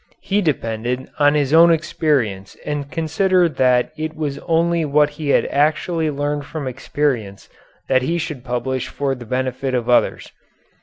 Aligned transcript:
He 0.23 0.41
depended 0.41 1.11
on 1.19 1.35
his 1.35 1.53
own 1.53 1.69
experience 1.71 2.57
and 2.65 2.89
considered 2.89 3.57
that 3.57 3.91
it 3.95 4.15
was 4.15 4.39
only 4.47 4.83
what 4.83 5.11
he 5.11 5.29
had 5.29 5.45
actually 5.45 6.09
learned 6.09 6.43
from 6.45 6.67
experience 6.67 7.47
that 7.87 8.01
he 8.01 8.17
should 8.17 8.43
publish 8.43 8.87
for 8.87 9.13
the 9.13 9.27
benefit 9.27 9.75
of 9.75 9.87
others. 9.91 10.31